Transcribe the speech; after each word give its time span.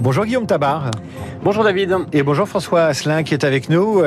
Bonjour 0.00 0.24
Guillaume 0.24 0.46
Tabar. 0.46 0.90
Bonjour 1.42 1.64
David. 1.64 1.94
Et 2.12 2.22
bonjour 2.22 2.48
François 2.48 2.84
Asselin 2.84 3.22
qui 3.22 3.34
est 3.34 3.44
avec 3.44 3.68
nous. 3.68 4.02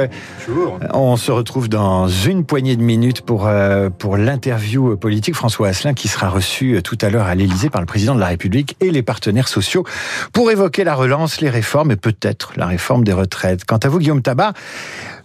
Bonjour. 0.48 0.80
On 0.94 1.18
se 1.18 1.32
retrouve 1.32 1.70
dans 1.70 2.08
une 2.08 2.46
poignée 2.46 2.76
de 2.76 2.82
minutes 2.82 3.22
pour, 3.22 3.48
euh, 3.48 3.90
pour 3.90 4.18
l'interview 4.18 4.98
politique. 4.98 5.36
François 5.36 5.70
Asselin 5.70 5.94
qui 5.94 6.08
sera 6.08 6.30
reçu 6.30 6.82
tout 6.84 6.98
à 7.02 7.10
l'heure 7.10 7.28
à 7.28 7.36
l'Elysée 7.36 7.70
par 7.70 7.82
le 7.82 7.88
président 7.88 8.16
de 8.16 8.20
la 8.20 8.28
République 8.28 8.76
et 8.80 8.92
les 8.92 9.04
partenaires 9.04 9.48
sociaux 9.48 9.86
pour 10.34 10.52
évoquer 10.52 10.84
la 10.84 10.96
relance, 10.96 11.42
les 11.42 11.50
réformes 11.50 11.92
et 11.92 11.96
peut-être 11.96 12.54
la 12.56 12.66
réforme 12.66 13.04
des 13.04 13.14
retraites. 13.14 13.66
Quant 13.66 13.78
à 13.78 13.88
vous 13.88 14.00
Guillaume 14.00 14.22
Tabar, 14.22 14.54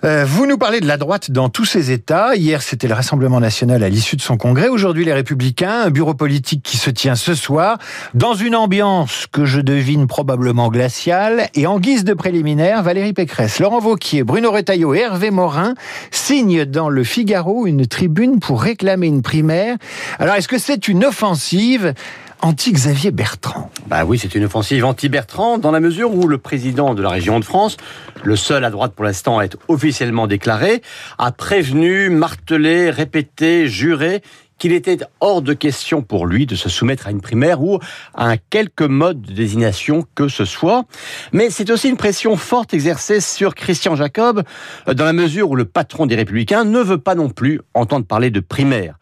euh, 0.04 0.24
vous 0.26 0.46
nous 0.46 0.58
parlez 0.58 0.80
de 0.80 0.86
la 0.86 0.96
droite 0.96 1.30
dans 1.30 1.48
tous 1.48 1.64
ses 1.64 1.92
États. 1.92 2.34
Hier, 2.34 2.60
c'était 2.60 2.88
le 2.88 2.94
Rassemblement 2.94 3.38
national 3.38 3.84
à 3.84 3.88
l'issue 3.88 4.16
de 4.16 4.22
son 4.22 4.36
congrès. 4.36 4.68
Aujourd'hui, 4.68 5.04
les 5.04 5.12
Républicains, 5.12 5.83
un 5.84 5.91
bureau 5.91 6.15
politique 6.15 6.62
qui 6.62 6.77
se 6.77 6.91
tient 6.91 7.15
ce 7.15 7.34
soir 7.34 7.79
dans 8.12 8.34
une 8.34 8.56
ambiance 8.56 9.27
que 9.30 9.45
je 9.45 9.60
devine 9.60 10.09
probablement 10.09 10.52
glaciale. 10.52 11.48
Et 11.55 11.66
en 11.66 11.80
guise 11.80 12.05
de 12.05 12.15
préliminaire, 12.15 12.83
Valérie 12.83 13.12
Pécresse, 13.12 13.59
Laurent 13.59 13.80
Vauquier, 13.80 14.23
Bruno 14.23 14.51
Retailleau 14.51 14.95
et 14.95 15.01
Hervé 15.01 15.30
Morin 15.30 15.74
signent 16.10 16.65
dans 16.65 16.88
le 16.88 17.05
Figaro 17.05 17.66
une 17.66 17.87
tribune 17.87 18.38
pour 18.38 18.62
réclamer 18.62 19.07
une 19.07 19.23
primaire. 19.23 19.77
Alors, 20.19 20.34
est-ce 20.34 20.48
que 20.48 20.59
c'est 20.59 20.88
une 20.88 21.05
offensive 21.05 21.95
anti-Xavier 22.43 23.10
Bertrand? 23.10 23.70
Bah 23.87 24.05
oui, 24.05 24.19
c'est 24.19 24.34
une 24.34 24.45
offensive 24.45 24.84
anti-Bertrand 24.84 25.59
dans 25.59 25.70
la 25.70 25.80
mesure 25.80 26.15
où 26.15 26.29
le 26.29 26.38
président 26.38 26.95
de 26.95 27.02
la 27.02 27.09
région 27.09 27.41
de 27.41 27.45
France, 27.45 27.77
le 28.23 28.37
seul 28.37 28.65
à 28.65 28.71
droite 28.71 28.93
pour 28.93 29.05
l'instant 29.05 29.38
à 29.38 29.45
être 29.45 29.57
officiellement 29.69 30.27
déclaré, 30.27 30.82
a 31.19 31.32
prévenu, 31.32 32.10
martelé, 32.10 32.91
répété, 32.91 33.69
juré 33.69 34.23
qu'il 34.62 34.73
était 34.73 34.98
hors 35.19 35.43
de 35.43 35.55
question 35.55 36.02
pour 36.02 36.25
lui 36.25 36.47
de 36.47 36.55
se 36.55 36.69
soumettre 36.69 37.09
à 37.09 37.11
une 37.11 37.21
primaire 37.21 37.65
ou 37.65 37.80
à 38.15 38.29
un 38.29 38.37
quelque 38.37 38.85
mode 38.85 39.21
de 39.21 39.32
désignation 39.32 40.07
que 40.15 40.29
ce 40.29 40.45
soit. 40.45 40.85
Mais 41.32 41.51
c'est 41.51 41.69
aussi 41.69 41.88
une 41.88 41.96
pression 41.96 42.37
forte 42.37 42.73
exercée 42.73 43.21
sur 43.21 43.57
Christian 43.57 43.96
Jacob, 43.96 44.45
dans 44.87 45.04
la 45.04 45.13
mesure 45.13 45.51
où 45.51 45.57
le 45.57 45.65
patron 45.65 46.07
des 46.07 46.15
Républicains 46.15 46.63
ne 46.63 46.79
veut 46.79 46.99
pas 46.99 47.16
non 47.16 47.29
plus 47.29 47.60
entendre 47.74 48.07
parler 48.07 48.30
de 48.30 48.38
primaire. 48.38 49.01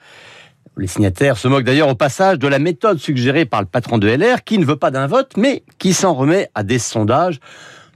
Les 0.78 0.86
signataires 0.86 1.36
se 1.36 1.47
moquent 1.47 1.64
d'ailleurs 1.64 1.89
au 1.89 1.95
passage 1.95 2.39
de 2.39 2.48
la 2.48 2.58
méthode 2.58 2.97
suggérée 2.97 3.45
par 3.45 3.61
le 3.61 3.67
patron 3.67 3.98
de 3.98 4.08
LR 4.08 4.45
qui 4.45 4.56
ne 4.56 4.64
veut 4.64 4.77
pas 4.77 4.91
d'un 4.91 5.08
vote 5.08 5.33
mais 5.36 5.62
qui 5.78 5.92
s'en 5.92 6.14
remet 6.14 6.48
à 6.55 6.62
des 6.62 6.78
sondages 6.78 7.39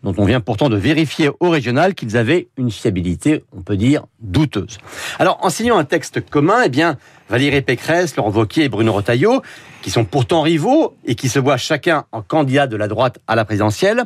dont 0.04 0.14
on 0.18 0.24
vient 0.26 0.40
pourtant 0.40 0.68
de 0.68 0.76
vérifier 0.76 1.30
au 1.40 1.50
régional 1.50 1.94
qu'ils 1.94 2.16
avaient 2.16 2.48
une 2.56 2.70
fiabilité, 2.70 3.42
on 3.56 3.62
peut 3.62 3.76
dire, 3.76 4.04
douteuse. 4.20 4.78
Alors, 5.18 5.38
en 5.42 5.50
signant 5.50 5.78
un 5.78 5.84
texte 5.84 6.20
commun, 6.20 6.62
eh 6.66 6.68
bien, 6.68 6.98
Valérie 7.30 7.62
Pécresse, 7.62 8.14
Laurent 8.16 8.30
Wauquiez 8.30 8.64
et 8.64 8.68
Bruno 8.68 8.92
Retailleau, 8.92 9.40
qui 9.80 9.90
sont 9.90 10.04
pourtant 10.04 10.42
rivaux 10.42 10.94
et 11.06 11.14
qui 11.14 11.30
se 11.30 11.38
voient 11.38 11.56
chacun 11.56 12.04
en 12.12 12.20
candidat 12.20 12.66
de 12.66 12.76
la 12.76 12.86
droite 12.86 13.18
à 13.26 13.34
la 13.34 13.46
présidentielle, 13.46 14.04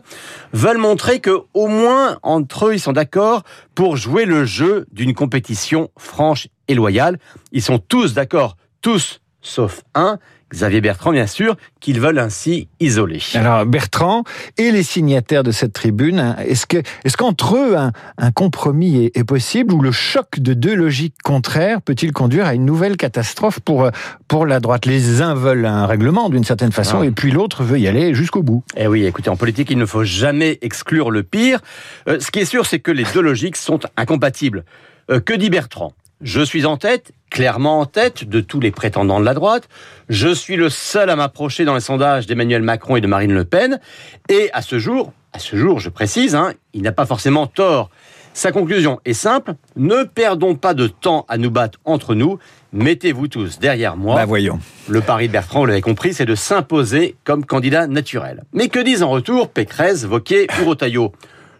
veulent 0.53 0.79
montrer 0.79 1.19
que, 1.19 1.43
au 1.53 1.67
moins, 1.67 2.19
entre 2.23 2.69
eux, 2.69 2.75
ils 2.75 2.81
sont 2.81 2.93
d'accord 2.93 3.43
pour 3.75 3.97
jouer 3.97 4.25
le 4.25 4.45
jeu 4.45 4.87
d'une 4.93 5.15
compétition 5.15 5.91
franche 5.99 6.47
et 6.69 6.75
loyale. 6.75 7.19
Ils 7.51 7.63
sont 7.63 7.79
tous 7.79 8.15
d'accord 8.15 8.57
tous 8.81 9.21
sauf 9.41 9.83
un, 9.95 10.19
Xavier 10.51 10.81
Bertrand, 10.81 11.13
bien 11.13 11.27
sûr, 11.27 11.57
qu'ils 11.81 12.01
veulent 12.01 12.19
ainsi 12.19 12.69
isoler. 12.81 13.21
Alors, 13.35 13.67
Bertrand 13.67 14.25
et 14.57 14.71
les 14.71 14.83
signataires 14.83 15.43
de 15.43 15.51
cette 15.51 15.75
tribune, 15.75 16.37
est-ce 16.39 16.65
que, 16.65 16.79
est-ce 17.05 17.17
qu'entre 17.17 17.57
eux, 17.57 17.77
un, 17.77 18.31
compromis 18.33 19.11
est, 19.15 19.25
possible 19.25 19.75
ou 19.75 19.83
le 19.83 19.93
choc 19.93 20.39
de 20.39 20.55
deux 20.55 20.75
logiques 20.75 21.17
contraires 21.23 21.83
peut-il 21.83 22.13
conduire 22.13 22.47
à 22.47 22.55
une 22.55 22.65
nouvelle 22.65 22.97
catastrophe 22.97 23.61
pour, 23.61 23.91
pour 24.27 24.47
la 24.47 24.61
droite? 24.61 24.87
Les 24.87 25.21
uns 25.21 25.35
veulent 25.35 25.67
un 25.67 25.87
règlement 25.87 26.31
d'une 26.31 26.45
certaine 26.45 26.73
façon 26.73 27.01
ah. 27.03 27.07
et 27.07 27.11
puis 27.11 27.31
l'autre 27.31 27.63
veut 27.63 27.79
y 27.79 27.87
aller 27.87 28.15
jusqu'au 28.15 28.43
bout. 28.43 28.65
Eh 28.77 28.87
oui, 28.87 29.05
écoutez, 29.05 29.29
en 29.29 29.37
politique, 29.37 29.71
il 29.71 29.79
ne 29.79 29.87
faut 29.87 30.05
jamais 30.05 30.59
exclure 30.63 31.11
le 31.11 31.23
pire. 31.23 31.61
Euh, 32.09 32.21
ce 32.21 32.31
qui 32.31 32.39
est 32.39 32.47
sûr, 32.47 32.65
c'est 32.65 32.81
que 32.81 32.91
les 32.91 33.05
deux 33.13 33.21
logiques 33.21 33.57
sont 33.57 33.81
incompatibles. 33.99 34.65
Euh, 35.11 35.21
que 35.21 35.35
dit 35.35 35.51
Bertrand? 35.51 35.93
Je 36.21 36.41
suis 36.41 36.67
en 36.67 36.77
tête, 36.77 37.13
clairement 37.31 37.81
en 37.81 37.87
tête 37.87 38.29
de 38.29 38.41
tous 38.41 38.61
les 38.61 38.71
prétendants 38.71 39.21
de 39.21 39.25
la 39.25 39.35
droite. 39.35 39.69
Je 40.09 40.33
suis 40.35 40.57
le 40.57 40.69
seul 40.69 41.11
à 41.11 41.17
m'approcher 41.17 41.65
dans 41.65 41.75
les 41.75 41.81
sondages 41.81 42.27
d'Emmanuel 42.27 42.63
Macron 42.63 42.97
et 42.97 43.01
de 43.01 43.07
Marine 43.07 43.33
Le 43.33 43.45
Pen. 43.45 43.81
Et 44.29 44.51
à 44.53 44.63
ce 44.63 44.79
jour, 44.79 45.13
à 45.33 45.39
ce 45.39 45.57
jour, 45.57 45.79
je 45.79 45.91
précise, 45.91 46.35
hein, 46.35 46.53
il 46.73 46.83
n'a 46.83 46.93
pas 46.93 47.07
forcément 47.07 47.47
tort. 47.47 47.91
Sa 48.35 48.53
conclusion 48.53 49.01
est 49.05 49.15
simple 49.15 49.55
ne 49.77 50.05
perdons 50.05 50.55
pas 50.55 50.75
de 50.75 50.87
temps 50.87 51.25
à 51.29 51.39
nous 51.39 51.51
battre 51.51 51.79
entre 51.85 52.15
nous. 52.15 52.39
Mettez-vous 52.73 53.29
tous 53.29 53.59
derrière 53.59 53.97
moi. 53.97 54.15
Bah 54.15 54.27
voyons. 54.27 54.61
Le 54.89 55.01
pari 55.01 55.27
de 55.29 55.33
Bertrand, 55.33 55.61
vous 55.61 55.67
l'avez 55.67 55.81
compris, 55.81 56.15
c'est 56.15 56.27
de 56.27 56.35
s'imposer 56.35 57.17
comme 57.25 57.45
candidat 57.45 57.87
naturel. 57.87 58.45
Mais 58.53 58.69
que 58.69 58.79
disent 58.79 59.03
en 59.03 59.11
retour 59.11 59.49
Pécresse, 59.49 60.05
Vauquier 60.05 60.47
ou 60.61 60.67
Rotaillot 60.67 61.13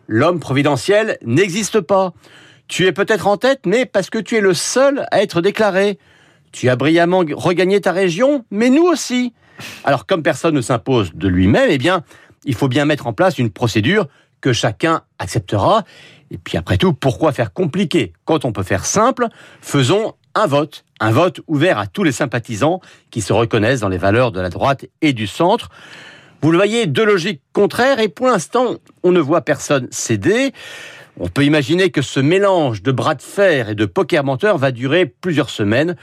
L'homme 0.07 0.41
providentiel 0.41 1.19
n'existe 1.25 1.81
pas. 1.81 2.13
Tu 2.69 2.87
es 2.87 2.93
peut-être 2.93 3.27
en 3.27 3.37
tête, 3.39 3.61
mais 3.67 3.87
parce 3.87 4.11
que 4.11 4.19
tu 4.19 4.37
es 4.37 4.41
le 4.41 4.55
seul 4.55 5.07
à 5.11 5.23
être 5.23 5.41
déclaré. 5.41 5.99
Tu 6.53 6.69
as 6.69 6.77
brillamment 6.77 7.25
regagné 7.33 7.81
ta 7.81 7.93
région, 7.93 8.45
mais 8.51 8.71
nous 8.71 8.85
aussi. 8.85 9.33
Alors, 9.85 10.07
comme 10.07 10.23
personne 10.23 10.55
ne 10.55 10.61
s'impose 10.61 11.13
de 11.15 11.29
lui-même, 11.29 11.69
eh 11.71 11.79
bien, 11.79 12.05
il 12.45 12.55
faut 12.55 12.69
bien 12.69 12.85
mettre 12.85 13.07
en 13.07 13.13
place 13.13 13.39
une 13.39 13.51
procédure 13.51 14.07
que 14.41 14.53
chacun 14.53 15.03
acceptera. 15.19 15.85
Et 16.31 16.39
puis 16.39 16.57
après 16.59 16.77
tout, 16.77 16.93
pourquoi 16.93 17.33
faire 17.33 17.53
compliqué 17.53 18.13
quand 18.25 18.45
on 18.45 18.53
peut 18.53 18.63
faire 18.63 18.85
simple 18.85 19.29
Faisons 19.61 20.15
un 20.35 20.47
vote, 20.47 20.85
un 21.01 21.11
vote 21.11 21.41
ouvert 21.47 21.79
à 21.79 21.87
tous 21.87 22.05
les 22.05 22.13
sympathisants 22.13 22.81
qui 23.11 23.23
se 23.23 23.33
reconnaissent 23.33 23.81
dans 23.81 23.89
les 23.89 23.99
valeurs 23.99 24.31
de 24.31 24.41
la 24.41 24.51
droite 24.51 24.87
et 25.01 25.13
du 25.13 25.27
centre. 25.27 25.71
Vous 26.43 26.53
le 26.53 26.59
voyez, 26.59 26.87
deux 26.87 27.05
logiques 27.05 27.43
contraires 27.53 27.99
et 27.99 28.09
pour 28.09 28.27
l'instant, 28.27 28.77
on 29.03 29.11
ne 29.11 29.21
voit 29.21 29.41
personne 29.41 29.89
céder. 29.91 30.53
On 31.21 31.27
peut 31.27 31.45
imaginer 31.45 31.91
que 31.91 32.01
ce 32.01 32.21
mélange 32.21 32.83
de 32.83 32.93
bras 32.93 33.17
de 33.17 33.23
fer 33.23 33.71
et 33.71 33.75
de 33.75 33.87
poker 33.87 34.23
menteur 34.23 34.57
va 34.57 34.71
durer 34.71 35.07
plusieurs 35.07 35.51
semaines. 35.51 35.97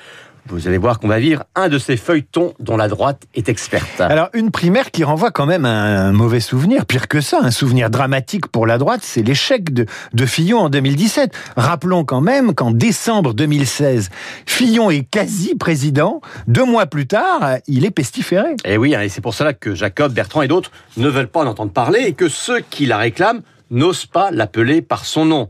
Vous 0.47 0.67
allez 0.67 0.77
voir 0.77 0.99
qu'on 0.99 1.07
va 1.07 1.19
vivre 1.19 1.45
un 1.55 1.69
de 1.69 1.79
ces 1.79 1.97
feuilletons 1.97 2.53
dont 2.59 2.77
la 2.77 2.87
droite 2.87 3.23
est 3.33 3.49
experte. 3.49 3.99
Alors, 4.01 4.29
une 4.33 4.51
primaire 4.51 4.91
qui 4.91 5.03
renvoie 5.03 5.31
quand 5.31 5.47
même 5.47 5.65
un 5.65 6.11
mauvais 6.11 6.39
souvenir, 6.39 6.85
pire 6.85 7.07
que 7.07 7.19
ça, 7.19 7.39
un 7.41 7.49
souvenir 7.49 7.89
dramatique 7.89 8.47
pour 8.47 8.67
la 8.67 8.77
droite, 8.77 8.99
c'est 9.03 9.23
l'échec 9.23 9.73
de, 9.73 9.85
de 10.13 10.25
Fillon 10.25 10.59
en 10.59 10.69
2017. 10.69 11.33
Rappelons 11.55 12.03
quand 12.03 12.21
même 12.21 12.53
qu'en 12.53 12.69
décembre 12.69 13.33
2016, 13.33 14.09
Fillon 14.45 14.91
est 14.91 15.09
quasi 15.09 15.55
président. 15.55 16.21
Deux 16.47 16.65
mois 16.65 16.85
plus 16.85 17.07
tard, 17.07 17.55
il 17.67 17.85
est 17.85 17.91
pestiféré. 17.91 18.51
Et 18.65 18.73
eh 18.73 18.77
oui, 18.77 18.93
hein, 18.93 19.01
et 19.01 19.09
c'est 19.09 19.21
pour 19.21 19.33
cela 19.33 19.53
que 19.53 19.73
Jacob, 19.73 20.13
Bertrand 20.13 20.43
et 20.43 20.47
d'autres 20.47 20.71
ne 20.97 21.07
veulent 21.07 21.27
pas 21.27 21.39
en 21.39 21.47
entendre 21.47 21.71
parler 21.71 22.01
et 22.01 22.13
que 22.13 22.27
ceux 22.27 22.59
qui 22.59 22.85
la 22.85 22.97
réclament 22.97 23.41
n'ose 23.71 24.05
pas 24.05 24.31
l'appeler 24.31 24.81
par 24.81 25.05
son 25.05 25.25
nom. 25.25 25.49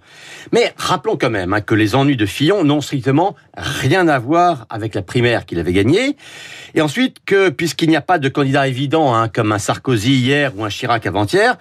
Mais 0.51 0.73
rappelons 0.77 1.17
quand 1.17 1.29
même 1.29 1.53
hein, 1.53 1.61
que 1.61 1.75
les 1.75 1.95
ennuis 1.95 2.17
de 2.17 2.25
Fillon 2.25 2.63
n'ont 2.63 2.81
strictement 2.81 3.35
rien 3.55 4.07
à 4.07 4.19
voir 4.19 4.65
avec 4.69 4.95
la 4.95 5.01
primaire 5.01 5.45
qu'il 5.45 5.59
avait 5.59 5.73
gagnée. 5.73 6.15
Et 6.73 6.81
ensuite 6.81 7.17
que, 7.25 7.49
puisqu'il 7.49 7.89
n'y 7.89 7.95
a 7.95 8.01
pas 8.01 8.19
de 8.19 8.29
candidat 8.29 8.67
évident, 8.67 9.13
hein, 9.13 9.27
comme 9.27 9.51
un 9.51 9.59
Sarkozy 9.59 10.15
hier 10.15 10.53
ou 10.57 10.63
un 10.63 10.69
Chirac 10.69 11.05
avant-hier, 11.05 11.57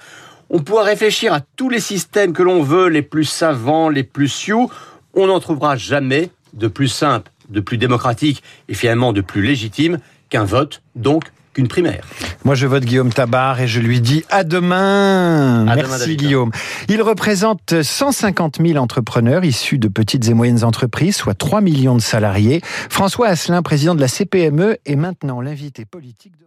on 0.50 0.60
pourra 0.60 0.84
réfléchir 0.84 1.32
à 1.32 1.40
tous 1.40 1.70
les 1.70 1.80
systèmes 1.80 2.32
que 2.32 2.42
l'on 2.42 2.62
veut, 2.62 2.88
les 2.88 3.02
plus 3.02 3.24
savants, 3.24 3.88
les 3.88 4.04
plus 4.04 4.28
sioux. 4.28 4.70
On 5.14 5.26
n'en 5.26 5.40
trouvera 5.40 5.76
jamais 5.76 6.30
de 6.52 6.68
plus 6.68 6.88
simple, 6.88 7.30
de 7.48 7.60
plus 7.60 7.78
démocratique 7.78 8.42
et 8.68 8.74
finalement 8.74 9.12
de 9.12 9.20
plus 9.20 9.42
légitime 9.42 9.98
qu'un 10.28 10.44
vote, 10.44 10.82
donc 10.94 11.24
qu'une 11.54 11.68
primaire. 11.68 12.04
Moi, 12.44 12.54
je 12.54 12.66
vote 12.66 12.84
Guillaume 12.84 13.12
Tabar 13.12 13.60
et 13.60 13.66
je 13.66 13.80
lui 13.80 14.00
dis 14.00 14.24
à 14.28 14.44
demain. 14.44 15.64
Merci 15.64 16.16
Guillaume. 16.16 16.50
Il 16.88 17.00
représente 17.00 17.82
150 17.82 18.58
000 18.64 18.76
entrepreneurs 18.78 19.44
issus 19.44 19.78
de 19.78 19.88
petites 19.88 20.28
et 20.28 20.34
moyennes 20.34 20.64
entreprises, 20.64 21.16
soit 21.16 21.34
3 21.34 21.62
millions 21.62 21.94
de 21.94 22.02
salariés. 22.02 22.60
François 22.90 23.28
Asselin, 23.28 23.62
président 23.62 23.94
de 23.94 24.00
la 24.00 24.08
CPME, 24.08 24.76
est 24.84 24.96
maintenant 24.96 25.40
l'invité 25.40 25.84
politique 25.84 26.36
de 26.38 26.43